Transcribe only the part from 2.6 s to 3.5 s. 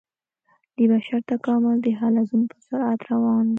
سرعت روان و.